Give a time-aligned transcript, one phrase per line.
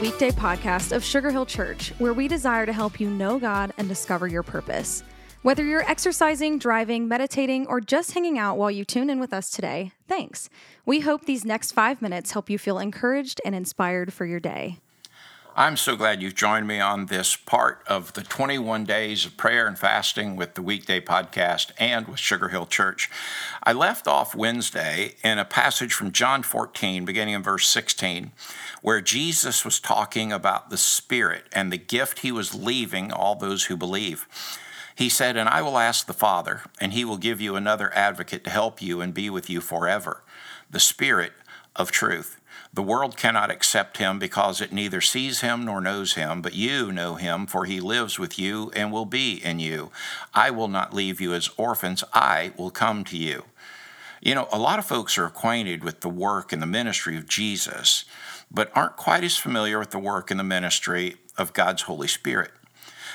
[0.00, 3.88] weekday podcast of Sugar Hill Church, where we desire to help you know God and
[3.88, 5.02] discover your purpose.
[5.42, 9.50] Whether you're exercising, driving, meditating, or just hanging out while you tune in with us
[9.50, 10.48] today, thanks.
[10.86, 14.78] We hope these next five minutes help you feel encouraged and inspired for your day.
[15.58, 19.66] I'm so glad you've joined me on this part of the 21 days of prayer
[19.66, 23.10] and fasting with the weekday podcast and with Sugar Hill Church.
[23.64, 28.30] I left off Wednesday in a passage from John 14, beginning in verse 16,
[28.82, 33.64] where Jesus was talking about the Spirit and the gift he was leaving all those
[33.64, 34.28] who believe.
[34.94, 38.44] He said, And I will ask the Father, and he will give you another advocate
[38.44, 40.22] to help you and be with you forever,
[40.70, 41.32] the Spirit
[41.78, 42.38] of truth.
[42.74, 46.92] The world cannot accept him because it neither sees him nor knows him, but you
[46.92, 49.90] know him, for he lives with you and will be in you.
[50.34, 53.44] I will not leave you as orphans, I will come to you.
[54.20, 57.28] You know, a lot of folks are acquainted with the work and the ministry of
[57.28, 58.04] Jesus,
[58.50, 62.50] but aren't quite as familiar with the work and the ministry of God's Holy Spirit.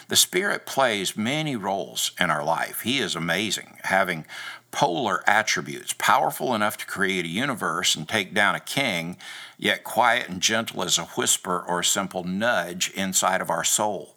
[0.07, 2.81] The Spirit plays many roles in our life.
[2.81, 4.25] He is amazing, having
[4.71, 9.17] polar attributes, powerful enough to create a universe and take down a king,
[9.57, 14.15] yet quiet and gentle as a whisper or a simple nudge inside of our soul.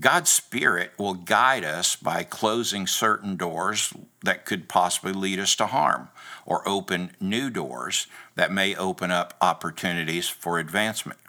[0.00, 3.92] God's Spirit will guide us by closing certain doors
[4.24, 6.08] that could possibly lead us to harm,
[6.44, 11.20] or open new doors that may open up opportunities for advancement.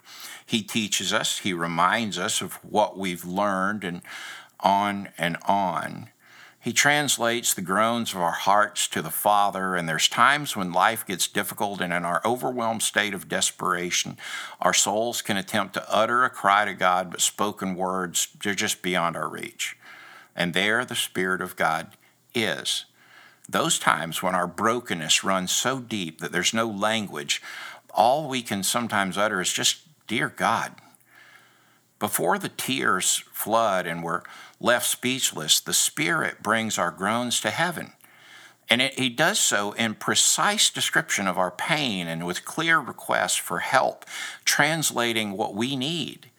[0.44, 4.02] He teaches us, He reminds us of what we've learned, and
[4.60, 6.08] on and on.
[6.66, 11.06] He translates the groans of our hearts to the Father, and there's times when life
[11.06, 14.18] gets difficult, and in our overwhelmed state of desperation,
[14.60, 18.82] our souls can attempt to utter a cry to God, but spoken words, they're just
[18.82, 19.76] beyond our reach.
[20.34, 21.92] And there the Spirit of God
[22.34, 22.86] is.
[23.48, 27.40] Those times when our brokenness runs so deep that there's no language,
[27.94, 30.72] all we can sometimes utter is just, Dear God.
[31.98, 34.22] Before the tears flood and we're
[34.60, 37.92] left speechless, the Spirit brings our groans to heaven.
[38.68, 43.36] And it, he does so in precise description of our pain and with clear requests
[43.36, 44.04] for help,
[44.44, 46.30] translating what we need.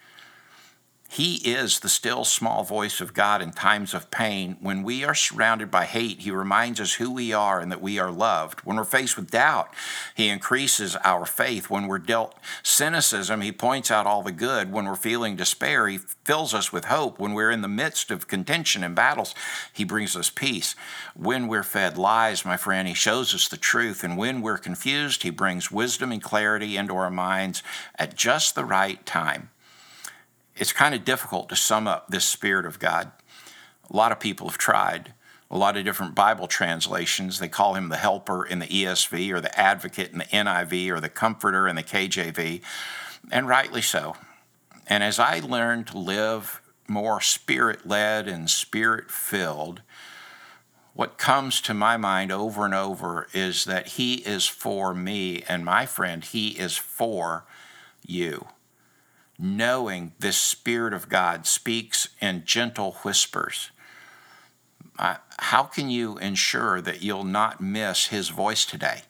[1.09, 4.57] He is the still small voice of God in times of pain.
[4.59, 7.97] When we are surrounded by hate, He reminds us who we are and that we
[7.97, 8.59] are loved.
[8.62, 9.73] When we're faced with doubt,
[10.16, 11.69] He increases our faith.
[11.69, 14.72] When we're dealt cynicism, He points out all the good.
[14.72, 17.19] When we're feeling despair, He fills us with hope.
[17.19, 19.34] When we're in the midst of contention and battles,
[19.72, 20.75] He brings us peace.
[21.16, 24.03] When we're fed lies, my friend, He shows us the truth.
[24.03, 27.63] And when we're confused, He brings wisdom and clarity into our minds
[27.97, 29.50] at just the right time
[30.57, 33.12] it's kind of difficult to sum up this Spirit of God.
[33.90, 35.13] A lot of people have tried.
[35.50, 39.40] A lot of different Bible translations, they call him the helper in the ESV or
[39.40, 42.62] the advocate in the NIV or the comforter in the KJV,
[43.31, 44.18] and rightly so.
[44.88, 49.81] And as I learn to live more spirit led and spirit filled,
[50.94, 55.63] what comes to my mind over and over is that He is for me, and
[55.63, 57.45] my friend, He is for
[58.06, 58.47] you
[59.40, 63.72] knowing this Spirit of God speaks in gentle whispers.
[64.98, 69.02] Uh, how can you ensure that you'll not miss His voice today?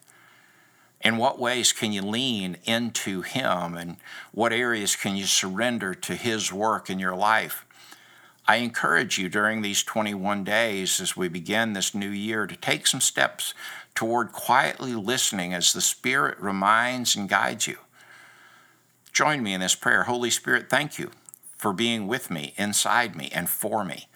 [1.02, 3.98] In what ways can you lean into Him, and
[4.32, 7.66] what areas can you surrender to His work in your life?
[8.50, 12.88] I encourage you during these 21 days as we begin this new year to take
[12.88, 13.54] some steps
[13.94, 17.78] toward quietly listening as the Spirit reminds and guides you.
[19.18, 20.04] Join me in this prayer.
[20.04, 21.10] Holy Spirit, thank you
[21.58, 24.08] for being with me, inside me, and for me.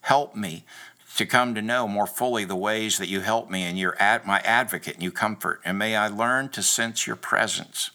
[0.00, 0.64] Help me
[1.14, 4.26] to come to know more fully the ways that you help me and you're at
[4.26, 5.60] my advocate and you comfort.
[5.64, 7.92] And may I learn to sense your presence.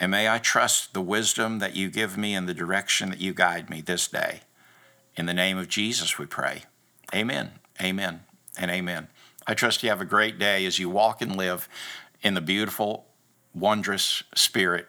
[0.00, 3.32] And may I trust the wisdom that you give me and the direction that you
[3.32, 4.40] guide me this day.
[5.14, 6.64] In the name of Jesus, we pray.
[7.14, 8.22] Amen, amen,
[8.58, 9.06] and amen.
[9.46, 11.68] I trust you have a great day as you walk and live
[12.22, 13.06] in the beautiful,
[13.54, 14.88] wondrous Spirit